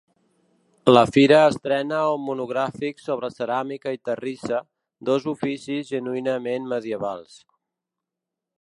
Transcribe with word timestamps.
La 0.93 1.01
fira 1.15 1.41
estrena 1.49 1.99
un 2.13 2.23
monogràfic 2.29 3.03
sobre 3.09 3.29
ceràmica 3.35 3.93
i 3.97 4.01
terrissa, 4.09 4.63
dos 5.11 5.31
oficis 5.35 5.93
genuïnament 5.93 6.67
medievals. 6.73 7.37